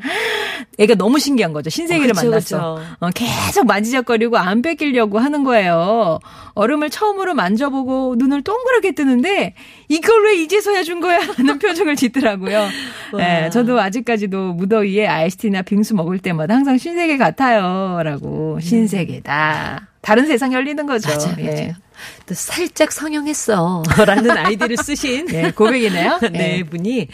애가 0.78 0.96
너무 0.96 1.20
신기한 1.20 1.54
거죠. 1.54 1.70
신세계를 1.70 2.12
어, 2.12 2.14
그쵸, 2.14 2.26
만났어. 2.30 2.76
그쵸. 2.76 2.96
어, 3.00 3.10
계속 3.14 3.66
만지작거리고 3.66 4.38
안 4.38 4.62
뺏기려고 4.62 5.20
하는 5.20 5.44
거예요. 5.44 6.20
얼음을 6.56 6.90
처음으로 6.90 7.34
만져보고 7.34 8.16
눈을 8.18 8.44
동그랗게 8.44 8.94
뜨는데 8.94 9.56
이걸 9.90 10.26
왜 10.26 10.36
이제서야 10.42 10.84
준 10.84 11.00
거야 11.00 11.20
하는 11.38 11.60
표정을 11.60 11.96
짓더라고요. 11.96 12.68
예, 13.20 13.50
저도 13.52 13.80
아직까지도 13.80 14.54
무더위에 14.54 15.08
아이스티나 15.08 15.62
빙수 15.64 15.96
먹을 15.96 16.20
때마다 16.20 16.56
항상 16.56 16.78
신세계 16.78 17.18
같아요라고 17.18 18.60
신세계다. 18.60 19.88
다른 20.02 20.26
세상 20.26 20.52
열리는 20.54 20.86
거죠. 20.86 21.10
음. 21.12 21.18
맞아요, 21.18 21.36
예. 21.40 21.44
맞아요. 21.56 21.74
또 22.26 22.34
살짝 22.34 22.92
성형했어. 22.92 23.84
라는 24.06 24.32
아이디를 24.32 24.76
쓰신. 24.78 25.28
예, 25.34 25.52
고백이네요. 25.52 26.20
네, 26.34 26.58
예. 26.58 26.64
분이 26.64 27.08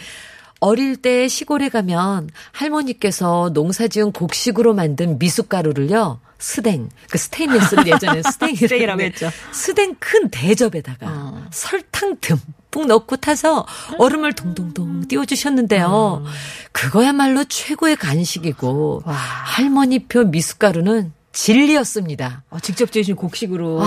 어릴 0.59 0.97
때 0.97 1.27
시골에 1.27 1.69
가면 1.69 2.29
할머니께서 2.51 3.51
농사 3.53 3.87
지은 3.87 4.11
곡식으로 4.11 4.73
만든 4.73 5.17
미숫가루를요. 5.19 6.19
스댕, 6.37 6.89
그 7.09 7.17
스테인레스를 7.17 7.87
예전에 7.93 8.21
스댕이라고 8.23 9.01
했죠. 9.01 9.29
스댕 9.51 9.95
큰 9.99 10.29
대접에다가 10.29 11.07
어. 11.07 11.45
설탕 11.51 12.17
듬뿍 12.21 12.87
넣고 12.87 13.17
타서 13.17 13.65
얼음을 13.97 14.33
동동동 14.33 15.07
띄워주셨는데요. 15.07 16.23
그거야말로 16.71 17.43
최고의 17.43 17.97
간식이고 17.97 19.03
와. 19.05 19.13
할머니표 19.13 20.25
미숫가루는 20.25 21.13
진리였습니다. 21.31 22.43
어, 22.49 22.59
직접 22.59 22.91
지으신 22.91 23.15
곡식으로. 23.15 23.81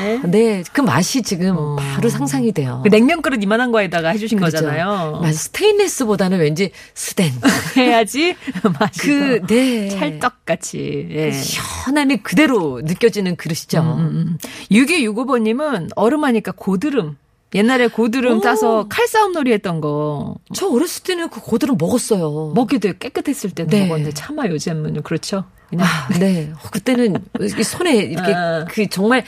예? 0.00 0.20
네, 0.24 0.64
그 0.72 0.80
맛이 0.80 1.22
지금 1.22 1.56
어. 1.56 1.76
바로 1.76 2.08
상상이 2.08 2.52
돼요. 2.52 2.80
그 2.82 2.88
냉면 2.90 3.22
그릇 3.22 3.42
이만한 3.42 3.70
거에다가 3.70 4.10
해주신 4.10 4.38
그렇죠. 4.38 4.56
거잖아요. 4.58 5.20
맞아, 5.20 5.32
스테인레스보다는 5.32 6.38
왠지 6.38 6.70
스댕. 6.94 7.32
해야지 7.76 8.34
맛이 8.80 9.00
그, 9.00 9.40
더 9.40 9.46
네. 9.46 9.88
찰떡같이. 9.90 11.08
예. 11.10 11.32
시원함이 11.32 12.18
그대로 12.18 12.80
느껴지는 12.82 13.36
그릇이죠. 13.36 13.80
음. 13.82 14.38
6265번님은 14.70 15.90
얼음하니까 15.96 16.52
고드름. 16.56 17.16
옛날에 17.54 17.86
고드름 17.88 18.38
오. 18.38 18.40
따서 18.40 18.86
칼싸움 18.88 19.32
놀이 19.32 19.52
했던 19.52 19.80
거. 19.80 20.36
저 20.54 20.68
어렸을 20.68 21.04
때는 21.04 21.28
그 21.30 21.40
고들은 21.40 21.76
먹었어요. 21.78 22.52
먹기도 22.54 22.92
깨끗했을 22.98 23.50
때는 23.50 23.70
네. 23.70 23.86
먹었는데 23.86 24.14
차마 24.14 24.46
요즘은 24.46 25.02
그렇죠. 25.02 25.44
그냥 25.68 25.86
아, 25.86 26.08
네. 26.18 26.52
어, 26.52 26.68
그때는 26.70 27.16
이 27.40 27.62
손에 27.62 27.96
이렇게 27.96 28.34
아. 28.34 28.64
그 28.68 28.88
정말 28.88 29.24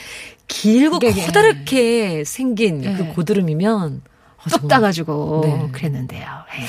길고 0.47 0.97
이게, 0.97 1.09
이게. 1.09 1.25
커다랗게 1.25 2.23
생긴 2.25 2.81
네. 2.81 2.95
그 2.95 3.13
고드름이면 3.13 4.01
어, 4.37 4.43
뚝 4.43 4.49
정말 4.49 4.69
따가지고 4.69 5.41
네. 5.43 5.69
그랬는데요. 5.71 6.27
예. 6.59 6.65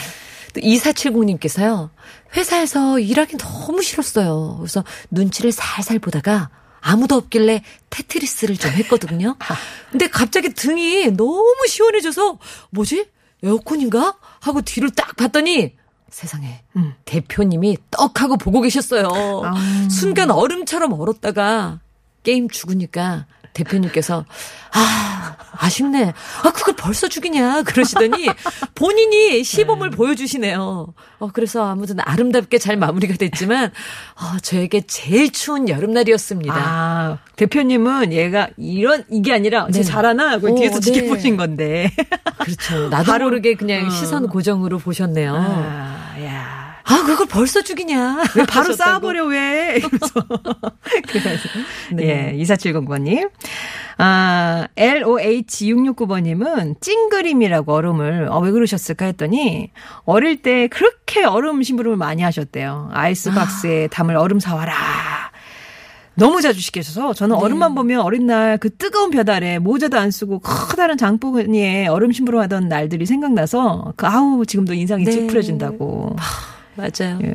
또 0.53 0.61
2470님께서요. 0.61 1.91
회사에서 2.37 2.99
일하기 2.99 3.37
너무 3.39 3.83
싫었어요. 3.83 4.57
그래서 4.59 4.85
눈치를 5.11 5.53
살살 5.53 5.99
보다가 5.99 6.51
아무도 6.81 7.17
없길래 7.17 7.63
테트리스를 7.91 8.57
좀 8.57 8.71
했거든요. 8.73 9.37
근데 9.91 10.09
갑자기 10.09 10.51
등이 10.51 11.17
너무 11.17 11.65
시원해져서 11.69 12.39
뭐지? 12.71 13.07
에어컨인가? 13.43 14.17
하고 14.41 14.61
뒤를 14.63 14.91
딱 14.91 15.17
봤더니 15.17 15.75
세상에 16.11 16.63
음. 16.77 16.95
대표님이 17.05 17.79
떡하고 17.91 18.37
보고 18.37 18.61
계셨어요. 18.61 19.07
아우. 19.09 19.91
순간 19.91 20.31
얼음처럼 20.31 20.93
얼었다가 20.93 21.81
게임 22.23 22.49
죽으니까 22.49 23.27
대표님께서 23.53 24.25
아 24.73 25.37
아쉽네. 25.53 26.13
아 26.45 26.53
그걸 26.53 26.75
벌써 26.77 27.09
죽이냐 27.09 27.63
그러시더니 27.65 28.27
본인이 28.75 29.43
시범을 29.45 29.91
보여주시네요. 29.91 30.95
어 31.19 31.29
그래서 31.33 31.67
아무튼 31.69 31.97
아름답게 32.01 32.59
잘 32.59 32.77
마무리가 32.77 33.15
됐지만 33.15 33.67
어, 33.67 34.39
저에게 34.41 34.83
제일 34.87 35.33
추운 35.33 35.69
여름날이었습니다. 35.69 36.55
아, 36.55 37.19
대표님은 37.37 38.13
얘가 38.13 38.49
이런, 38.57 39.05
이게 39.11 39.33
아니라 39.35 39.67
쟤 39.73 39.81
네. 39.81 39.83
잘하나? 39.83 40.31
하고 40.31 40.53
오, 40.53 40.55
뒤에서 40.55 40.81
네. 40.81 40.93
지켜보신 40.93 41.37
건데. 41.37 41.91
그렇죠. 42.39 42.89
나도 42.89 43.13
바로- 43.13 43.25
모르게 43.27 43.55
그냥 43.55 43.87
어. 43.87 43.91
시선 43.91 44.29
고정으로 44.29 44.79
보셨네요. 44.79 45.35
아, 45.37 46.15
야. 46.25 46.70
아 46.91 47.05
그걸 47.07 47.27
벌써 47.27 47.63
죽이냐? 47.63 48.23
왜 48.37 48.45
바로. 48.45 48.73
쌓아버려, 48.75 49.25
왜? 49.27 49.77
이러면서. 49.77 50.13
그래서. 51.09 51.49
네. 51.93 52.35
예, 52.35 52.43
2470번님. 52.43 53.31
아, 53.99 54.67
LOH669번님은 54.77 56.81
찡그림이라고 56.81 57.73
얼음을, 57.73 58.29
어, 58.31 58.41
왜 58.41 58.51
그러셨을까 58.51 59.07
했더니, 59.07 59.71
어릴 60.05 60.43
때 60.43 60.69
그렇게 60.69 61.25
얼음 61.25 61.63
심부름을 61.63 61.97
많이 61.97 62.23
하셨대요. 62.23 62.91
아이스박스에 62.93 63.87
담을 63.89 64.17
얼음 64.17 64.41
사와라. 64.41 64.73
너무 66.15 66.43
자주 66.43 66.61
시키셔서 66.61 67.15
저는 67.15 67.37
얼음만 67.37 67.75
보면 67.75 68.01
어린 68.01 68.27
날 68.27 68.59
그 68.59 68.69
뜨거운 68.77 69.11
볕 69.11 69.27
아래 69.31 69.59
모자도 69.59 69.99
안 69.99 70.11
쓰고 70.11 70.41
커다란 70.41 70.99
장바구니에 70.99 71.87
얼음 71.87 72.13
심부름 72.13 72.41
하던 72.41 72.69
날들이 72.69 73.07
생각나서 73.07 73.95
그 73.97 74.07
아우 74.07 74.45
지금도 74.45 74.75
인상이 74.75 75.05
네. 75.05 75.13
찌푸려진다고. 75.13 76.17
맞아요. 76.75 77.19
예. 77.23 77.35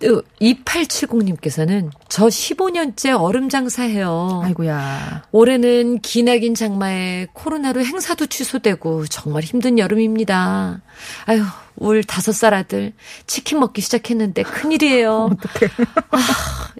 또 0.00 0.22
2870님께서는 0.40 1.90
저 2.08 2.26
15년째 2.26 3.20
얼음 3.20 3.48
장사해요. 3.48 4.42
아이고야. 4.44 5.24
올해는 5.30 6.00
기나긴 6.00 6.54
장마에 6.54 7.28
코로나로 7.32 7.84
행사도 7.84 8.26
취소되고 8.26 9.06
정말 9.06 9.44
힘든 9.44 9.78
여름입니다. 9.78 10.82
아유, 11.26 11.44
올 11.76 12.02
다섯 12.02 12.32
살 12.32 12.52
아들 12.54 12.92
치킨 13.26 13.60
먹기 13.60 13.80
시작했는데 13.80 14.42
큰일이에요. 14.42 15.30
아, 16.10 16.18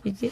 이게 0.05 0.31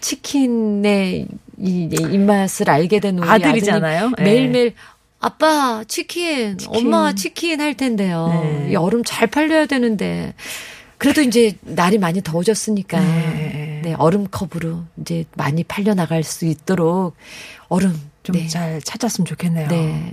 치킨의 0.00 1.28
이 1.58 1.88
입맛을 1.92 2.70
알게 2.70 3.00
된 3.00 3.18
우리 3.18 3.28
아들이잖아요. 3.28 4.06
아들이 4.06 4.14
예. 4.18 4.24
매일매일 4.24 4.74
아빠 5.20 5.84
치킨, 5.86 6.56
엄마 6.68 7.14
치킨 7.14 7.60
할 7.60 7.74
텐데요. 7.76 8.28
네. 8.42 8.68
이 8.72 8.76
얼음 8.76 9.04
잘 9.04 9.26
팔려야 9.26 9.66
되는데 9.66 10.34
그래도 11.00 11.22
이제 11.22 11.54
날이 11.62 11.96
많이 11.96 12.20
더워졌으니까 12.20 13.00
네. 13.00 13.80
네, 13.82 13.94
얼음컵으로 13.94 14.84
이제 15.00 15.24
많이 15.34 15.64
팔려 15.64 15.94
나갈 15.94 16.22
수 16.22 16.44
있도록 16.44 17.16
얼음 17.68 17.98
좀 18.22 18.36
네. 18.36 18.46
잘 18.48 18.82
찾았으면 18.82 19.24
좋겠네요. 19.24 19.68
네. 19.68 20.12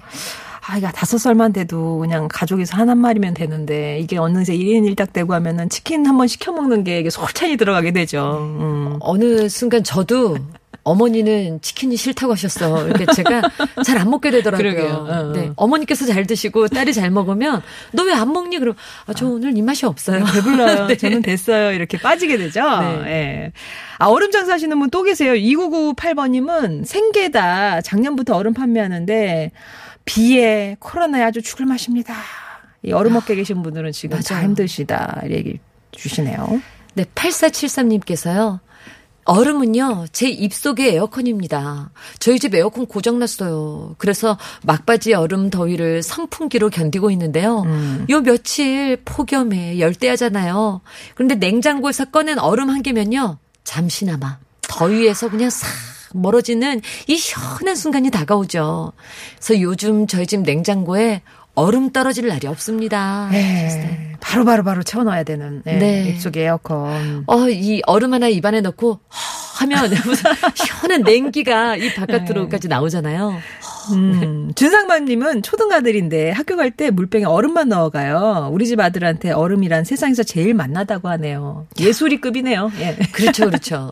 아이가 0.69 0.91
다섯 0.91 1.17
살만 1.17 1.53
돼도 1.53 1.99
그냥 1.99 2.27
가족에서 2.31 2.75
한 2.77 2.87
한 2.89 2.97
마리면 2.99 3.33
되는데 3.33 3.99
이게 3.99 4.17
어느새 4.17 4.55
1인 4.57 4.95
1닭 4.95 5.11
되고 5.13 5.33
하면은 5.33 5.67
치킨 5.69 6.05
한 6.05 6.17
번 6.17 6.27
시켜 6.27 6.51
먹는 6.53 6.83
게 6.83 6.99
이게 6.99 7.09
솔찬히 7.09 7.57
들어가게 7.57 7.91
되죠. 7.91 8.37
음. 8.59 8.97
어느 9.01 9.49
순간 9.49 9.83
저도 9.83 10.37
어머니는 10.83 11.59
치킨이 11.61 11.97
싫다고 11.97 12.31
하셨어. 12.31 12.87
이렇게 12.87 13.05
제가 13.13 13.41
잘 13.83 13.97
안 13.97 14.09
먹게 14.09 14.31
되더라고요. 14.31 14.71
그러게요. 14.71 14.93
어, 14.93 15.13
어. 15.13 15.31
네. 15.33 15.51
어머니께서 15.57 16.05
잘 16.05 16.25
드시고 16.25 16.69
딸이 16.69 16.93
잘 16.93 17.11
먹으면 17.11 17.61
너 17.91 18.05
왜 18.05 18.13
안 18.13 18.31
먹니? 18.31 18.57
그럼 18.59 18.75
아, 19.05 19.13
저 19.13 19.27
오늘 19.27 19.57
입맛이 19.57 19.85
없어요. 19.85 20.23
배불러요. 20.23 20.87
네. 20.87 20.95
저는 20.95 21.23
됐어요. 21.23 21.73
이렇게 21.73 21.97
빠지게 21.97 22.37
되죠. 22.37 22.61
네. 22.79 23.01
예. 23.07 23.51
아, 23.97 24.05
얼음 24.05 24.31
장사하시는 24.31 24.79
분 24.79 24.89
또 24.89 25.03
계세요. 25.03 25.33
2998번님은 25.33 26.85
생계다. 26.85 27.81
작년부터 27.81 28.37
얼음 28.37 28.53
판매하는데 28.53 29.51
비에 30.07 30.77
코로나에 30.79 31.21
아주 31.21 31.41
죽을 31.43 31.67
맛입니다. 31.67 32.15
이 32.81 32.91
얼음 32.93 33.13
먹게 33.13 33.35
계신 33.35 33.61
분들은 33.61 33.91
지금 33.91 34.17
다 34.19 34.33
맞아요. 34.33 34.47
힘드시다. 34.47 35.21
이 35.27 35.31
얘기 35.31 35.59
주시네요. 35.91 36.61
네, 36.95 37.05
8473님께서요. 37.13 38.59
얼음은요, 39.25 40.05
제 40.13 40.29
입속의 40.29 40.95
에어컨입니다. 40.95 41.91
저희 42.19 42.39
집 42.39 42.55
에어컨 42.55 42.85
고장났어요. 42.85 43.95
그래서 43.97 44.37
막바지 44.63 45.11
여름 45.11 45.49
더위를 45.49 46.01
선풍기로 46.01 46.69
견디고 46.69 47.11
있는데요. 47.11 47.63
음. 47.63 48.05
요 48.09 48.21
며칠 48.21 49.01
폭염에 49.03 49.79
열대야잖아요. 49.79 50.79
그런데 51.15 51.35
냉장고에서 51.35 52.05
꺼낸 52.05 52.39
얼음 52.39 52.69
한 52.69 52.81
개면요, 52.81 53.37
잠시나마 53.65 54.37
더위에서 54.61 55.29
그냥 55.29 55.49
싹 55.49 55.67
멀어지는 56.13 56.81
이 57.07 57.17
시원한 57.17 57.75
순간이 57.75 58.09
다가오죠. 58.11 58.93
그래서 59.35 59.61
요즘 59.61 60.07
저희 60.07 60.25
집 60.25 60.41
냉장고에 60.41 61.21
얼음 61.55 61.91
떨어질 61.91 62.27
날이 62.27 62.45
없습니다. 62.47 63.29
네. 63.31 64.15
바로 64.19 64.45
바로 64.45 64.63
바로 64.63 64.83
채워 64.83 65.03
넣어야 65.03 65.23
되는 65.23 65.63
네. 65.65 65.77
네. 65.77 66.09
입속에 66.09 66.43
에어컨. 66.43 67.23
어, 67.25 67.49
이 67.49 67.81
얼음 67.87 68.13
하나 68.13 68.27
입안에 68.27 68.61
넣고 68.61 68.99
하면 69.59 69.89
무슨 70.05 70.31
시원한 70.53 71.01
냉기가 71.01 71.75
이 71.75 71.93
바깥으로까지 71.95 72.67
나오잖아요. 72.67 73.39
음, 73.95 74.51
준상만님은 74.55 75.41
초등아들인데 75.41 76.31
학교 76.31 76.55
갈 76.55 76.71
때 76.71 76.91
물병에 76.91 77.25
얼음만 77.25 77.69
넣어가요. 77.69 78.49
우리 78.51 78.67
집 78.67 78.79
아들한테 78.79 79.31
얼음이란 79.31 79.83
세상에서 79.85 80.23
제일 80.23 80.53
맛나다고 80.53 81.09
하네요. 81.09 81.65
예술이급이네요. 81.79 82.71
예. 82.79 82.95
그렇죠, 83.11 83.45
그렇죠. 83.45 83.91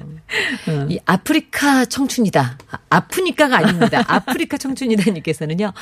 음. 0.67 0.87
이 0.91 0.99
아프리카 1.05 1.85
청춘이다. 1.85 2.57
아, 2.71 2.77
아프니까가 2.89 3.57
아닙니다. 3.57 4.03
아프리카 4.07 4.57
청춘이다님께서는요. 4.57 5.73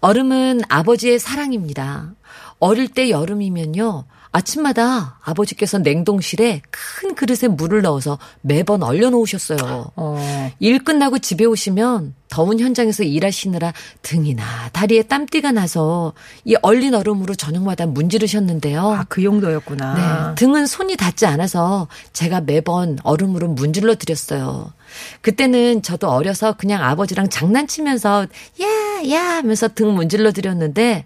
얼음은 0.00 0.62
아버지의 0.68 1.18
사랑입니다. 1.18 2.12
어릴 2.58 2.88
때 2.88 3.10
여름이면요. 3.10 4.04
아침마다 4.32 5.18
아버지께서 5.22 5.78
냉동실에 5.78 6.62
큰 6.70 7.14
그릇에 7.14 7.48
물을 7.48 7.82
넣어서 7.82 8.18
매번 8.40 8.82
얼려놓으셨어요. 8.82 9.92
어, 9.94 10.52
일 10.58 10.82
끝나고 10.82 11.18
집에 11.18 11.44
오시면 11.44 12.14
더운 12.30 12.58
현장에서 12.58 13.02
일하시느라 13.02 13.74
등이나 14.00 14.42
다리에 14.72 15.02
땀띠가 15.02 15.52
나서 15.52 16.14
이 16.46 16.56
얼린 16.62 16.94
얼음으로 16.94 17.34
저녁마다 17.34 17.84
문지르셨는데요. 17.84 18.80
아, 18.80 19.04
그 19.06 19.22
용도였구나. 19.22 19.94
네, 19.94 20.34
등은 20.36 20.64
손이 20.64 20.96
닿지 20.96 21.26
않아서 21.26 21.88
제가 22.14 22.40
매번 22.40 22.98
얼음으로 23.02 23.48
문질러 23.48 23.96
드렸어요. 23.96 24.72
그때는 25.20 25.82
저도 25.82 26.08
어려서 26.10 26.54
그냥 26.54 26.82
아버지랑 26.82 27.28
장난치면서 27.28 28.26
야, 28.62 29.10
야 29.10 29.36
하면서 29.36 29.68
등 29.68 29.94
문질러 29.94 30.32
드렸는데 30.32 31.04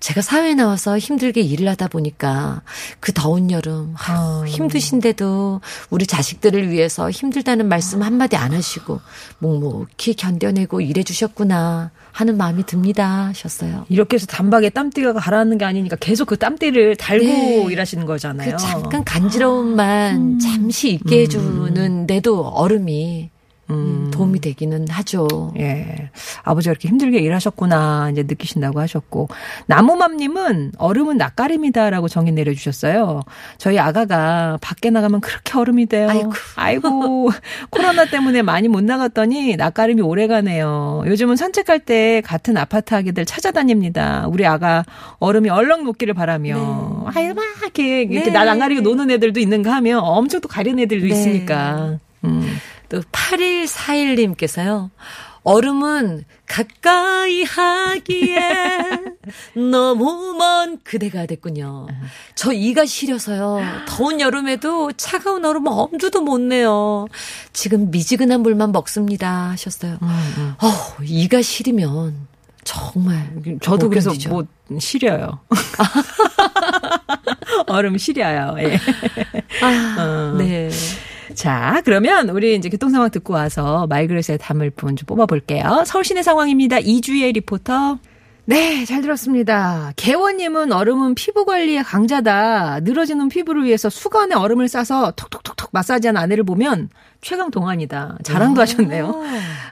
제가 0.00 0.22
사회에 0.22 0.54
나와서 0.54 0.98
힘들게 0.98 1.42
일을 1.42 1.68
하다 1.68 1.88
보니까 1.88 2.62
그 3.00 3.12
더운 3.12 3.50
여름 3.50 3.94
아유, 3.98 4.46
힘드신데도 4.46 5.60
우리 5.90 6.06
자식들을 6.06 6.70
위해서 6.70 7.10
힘들다는 7.10 7.68
말씀 7.68 8.02
한마디 8.02 8.36
안 8.36 8.52
하시고 8.52 9.00
묵묵히 9.38 10.14
견뎌내고 10.14 10.80
일해 10.80 11.02
주셨구나 11.02 11.90
하는 12.12 12.36
마음이 12.36 12.64
듭니다 12.64 13.26
하셨어요. 13.26 13.84
이렇게 13.88 14.16
해서 14.16 14.26
단박에 14.26 14.70
땀띠가 14.70 15.12
가라앉는 15.12 15.58
게 15.58 15.64
아니니까 15.64 15.96
계속 15.96 16.26
그 16.26 16.36
땀띠를 16.36 16.96
달고 16.96 17.24
네. 17.24 17.66
일하시는 17.70 18.04
거잖아요. 18.06 18.56
그 18.56 18.56
잠깐 18.56 19.04
간지러움만 19.04 20.38
잠시 20.38 20.92
있게 20.92 21.22
해주는데도 21.22 22.48
얼음이 22.48 23.30
음, 23.70 24.10
도움이 24.12 24.40
되기는 24.40 24.88
하죠. 24.88 25.52
예. 25.58 26.10
아버지가 26.42 26.72
이렇게 26.72 26.88
힘들게 26.88 27.18
일하셨구나, 27.18 28.10
이제 28.12 28.24
느끼신다고 28.24 28.80
하셨고. 28.80 29.28
나무맘님은 29.66 30.72
얼음은 30.78 31.16
낯가림이다라고 31.16 32.08
정의 32.08 32.32
내려주셨어요. 32.32 33.22
저희 33.58 33.78
아가가 33.78 34.58
밖에 34.60 34.90
나가면 34.90 35.20
그렇게 35.20 35.56
얼음이 35.56 35.86
돼요. 35.86 36.08
아이고. 36.08 36.32
아이고. 36.56 37.30
코로나 37.70 38.04
때문에 38.04 38.42
많이 38.42 38.68
못 38.68 38.82
나갔더니 38.82 39.56
낯가림이 39.56 40.02
오래 40.02 40.26
가네요. 40.26 41.04
요즘은 41.06 41.36
산책할 41.36 41.80
때 41.80 42.22
같은 42.24 42.56
아파트 42.56 42.94
아기들 42.94 43.24
찾아다닙니다. 43.24 44.26
우리 44.28 44.46
아가 44.46 44.84
얼음이 45.18 45.48
얼렁 45.48 45.84
녹기를 45.84 46.14
바라며. 46.14 47.04
아유, 47.14 47.34
막 47.34 47.44
이렇게, 47.62 48.02
이렇게 48.02 48.26
네. 48.26 48.30
날안 48.30 48.58
가리고 48.58 48.80
노는 48.80 49.10
애들도 49.10 49.40
있는가 49.40 49.72
하면 49.76 50.00
엄청 50.00 50.40
또 50.40 50.48
가린 50.48 50.78
애들도 50.78 51.06
네. 51.06 51.12
있으니까. 51.12 51.98
음. 52.24 52.56
또 52.90 53.00
8141님께서요. 53.00 54.90
얼음은 55.42 56.24
가까이 56.46 57.44
하기에 57.44 58.38
너무 59.70 60.34
먼 60.36 60.78
그대가 60.84 61.24
됐군요. 61.24 61.86
저 62.34 62.52
이가 62.52 62.84
시려서요. 62.84 63.60
더운 63.88 64.20
여름에도 64.20 64.92
차가운 64.92 65.46
얼음 65.46 65.66
엄두도 65.66 66.20
못 66.20 66.38
내요. 66.38 67.06
지금 67.54 67.90
미지근한 67.90 68.42
물만 68.42 68.72
먹습니다. 68.72 69.48
하셨어요. 69.50 69.96
어, 70.02 71.02
이가 71.02 71.40
시리면 71.40 72.28
정말 72.64 73.30
저도 73.62 73.86
못 73.86 73.90
그래서 73.90 74.10
견디죠. 74.10 74.28
뭐 74.28 74.44
시려요. 74.78 75.40
얼음 77.66 77.96
시려요. 77.96 78.56
예. 78.58 78.78
아, 79.62 80.34
네. 80.36 80.68
자, 81.44 81.80
그러면 81.86 82.28
우리 82.28 82.54
이제 82.54 82.68
교통 82.68 82.90
상황 82.90 83.08
듣고 83.10 83.32
와서 83.32 83.86
말그릇에 83.86 84.36
담을 84.38 84.68
분 84.68 84.94
좀 84.94 85.06
뽑아볼게요. 85.06 85.84
서울시내 85.86 86.22
상황입니다. 86.22 86.80
이주혜 86.80 87.32
리포터. 87.32 87.98
네, 88.44 88.84
잘 88.84 89.00
들었습니다. 89.00 89.92
개원님은 89.96 90.72
얼음은 90.72 91.14
피부 91.14 91.46
관리의 91.46 91.82
강자다. 91.84 92.80
늘어지는 92.82 93.28
피부를 93.30 93.64
위해서 93.64 93.88
수건에 93.88 94.34
얼음을 94.34 94.68
싸서 94.68 95.12
톡톡톡톡 95.12 95.70
마사지한 95.72 96.16
아내를 96.18 96.44
보면 96.44 96.90
최강 97.22 97.50
동안이다. 97.50 98.18
자랑도 98.22 98.60
하셨네요. 98.62 99.06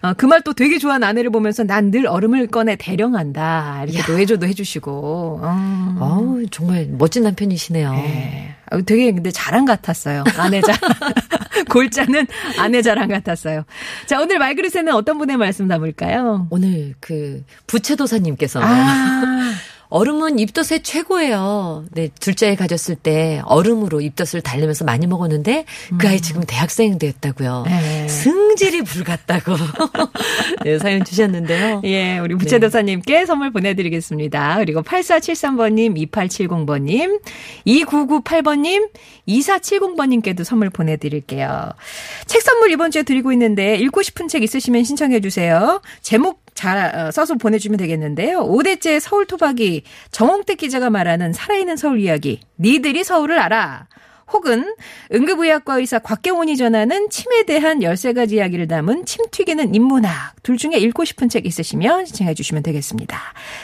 어, 0.02 0.14
그 0.14 0.26
말 0.26 0.40
또 0.42 0.52
되게 0.54 0.78
좋아하는 0.78 1.06
아내를 1.06 1.28
보면서 1.30 1.64
난 1.64 1.90
늘 1.90 2.06
얼음을 2.06 2.46
꺼내 2.46 2.76
대령한다. 2.76 3.84
이렇게 3.88 4.02
또 4.06 4.12
외조도 4.14 4.46
해주시고. 4.46 5.40
음. 5.42 5.96
어우, 6.00 6.46
정말 6.50 6.86
멋진 6.92 7.24
남편이시네요. 7.24 7.92
네. 7.92 8.54
아, 8.70 8.80
되게 8.82 9.10
근데 9.12 9.30
자랑 9.30 9.64
같았어요. 9.64 10.22
아내 10.38 10.60
자랑. 10.60 10.78
골자는 11.70 12.26
아내 12.58 12.82
자랑 12.82 13.08
같았어요. 13.08 13.64
자, 14.06 14.20
오늘 14.20 14.38
말그릇에는 14.38 14.92
어떤 14.94 15.18
분의 15.18 15.36
말씀 15.36 15.68
담을까요? 15.68 16.46
오늘 16.50 16.94
그 17.00 17.42
부채도사님께서 17.66 18.60
아, 18.62 19.52
얼음은 19.90 20.38
입덧에 20.38 20.80
최고예요. 20.82 21.86
네, 21.92 22.08
둘째 22.20 22.50
애 22.50 22.56
가졌을 22.56 22.94
때 22.94 23.40
얼음으로 23.46 24.00
입덧을 24.00 24.42
달래면서 24.42 24.84
많이 24.84 25.06
먹었는데 25.06 25.64
그 25.98 26.08
아이 26.08 26.20
지금 26.20 26.42
대학생 26.46 26.98
됐다고요. 26.98 27.64
네. 27.66 28.08
승질이 28.08 28.82
불같다고 28.82 29.54
네, 30.64 30.78
사연 30.78 31.04
주셨는데요. 31.04 31.82
예, 31.84 32.18
우리 32.18 32.34
부채도사님께 32.34 33.24
선물 33.24 33.50
보내드리겠습니다. 33.50 34.58
그리고 34.58 34.82
8473번님, 34.82 36.10
2870번님, 36.10 37.20
2998번님, 37.66 38.90
2470번님께도 39.26 40.44
선물 40.44 40.70
보내드릴게요. 40.70 41.72
책 42.26 42.42
선물 42.42 42.70
이번 42.72 42.90
주에 42.90 43.02
드리고 43.02 43.32
있는데 43.32 43.76
읽고 43.76 44.02
싶은 44.02 44.28
책 44.28 44.42
있으시면 44.42 44.84
신청해 44.84 45.20
주세요. 45.20 45.80
제목 46.02 46.47
잘 46.58 46.92
어, 46.92 47.12
써서 47.12 47.36
보내주면 47.36 47.78
되겠는데요. 47.78 48.40
5대째 48.40 48.98
서울 48.98 49.26
토박이 49.26 49.84
정홍택 50.10 50.58
기자가 50.58 50.90
말하는 50.90 51.32
살아있는 51.32 51.76
서울 51.76 52.00
이야기. 52.00 52.40
니들이 52.58 53.04
서울을 53.04 53.38
알아. 53.38 53.86
혹은 54.32 54.74
응급의학과 55.14 55.78
의사 55.78 56.00
곽경원이 56.00 56.56
전하는 56.56 57.08
침에 57.10 57.44
대한 57.44 57.78
13가지 57.78 58.32
이야기를 58.32 58.66
담은 58.66 59.06
침 59.06 59.24
튀기는 59.30 59.72
인문학 59.72 60.34
둘 60.42 60.56
중에 60.56 60.78
읽고 60.78 61.04
싶은 61.04 61.28
책 61.28 61.46
있으시면 61.46 62.06
신청해 62.06 62.34
주시면 62.34 62.64
되겠습니다. 62.64 63.16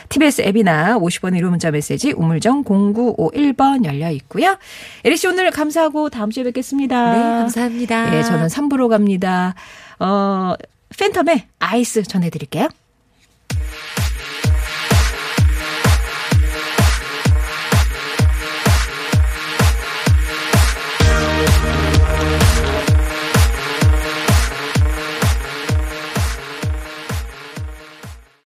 TBS 0.09 0.42
앱이나 0.42 0.96
50원 1.00 1.37
유료 1.37 1.48
문자 1.50 1.72
메시지 1.72 2.12
우물정 2.12 2.62
0951번 2.62 3.85
열려 3.85 4.09
있고요. 4.12 4.57
에리 5.02 5.16
씨 5.16 5.26
오늘 5.26 5.50
감사하고 5.50 6.11
다음 6.11 6.30
주에 6.30 6.44
뵙겠습니다. 6.44 7.12
네, 7.12 7.18
감사합니다. 7.18 8.16
예, 8.16 8.22
저는 8.22 8.46
3부로 8.46 8.88
갑니다. 8.88 9.57
어, 9.98 10.54
팬텀의 10.90 11.42
아이스 11.59 12.04
전해드릴게요. 12.04 12.68